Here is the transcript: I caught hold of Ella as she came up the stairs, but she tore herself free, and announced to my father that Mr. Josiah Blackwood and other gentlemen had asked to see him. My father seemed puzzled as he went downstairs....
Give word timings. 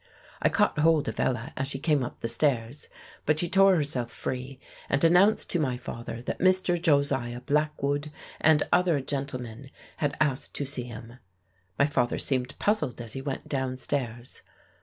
I 0.41 0.49
caught 0.49 0.79
hold 0.79 1.07
of 1.09 1.19
Ella 1.19 1.53
as 1.55 1.67
she 1.67 1.77
came 1.77 2.03
up 2.03 2.21
the 2.21 2.27
stairs, 2.27 2.89
but 3.27 3.37
she 3.37 3.47
tore 3.47 3.75
herself 3.75 4.09
free, 4.09 4.59
and 4.89 5.03
announced 5.03 5.51
to 5.51 5.59
my 5.59 5.77
father 5.77 6.23
that 6.23 6.39
Mr. 6.39 6.81
Josiah 6.81 7.41
Blackwood 7.41 8.11
and 8.39 8.63
other 8.73 8.99
gentlemen 8.99 9.69
had 9.97 10.17
asked 10.19 10.55
to 10.55 10.65
see 10.65 10.85
him. 10.85 11.19
My 11.77 11.85
father 11.85 12.17
seemed 12.17 12.57
puzzled 12.57 12.99
as 12.99 13.13
he 13.13 13.21
went 13.21 13.47
downstairs.... 13.47 14.41